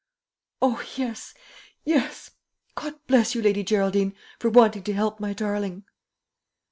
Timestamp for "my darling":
5.19-5.83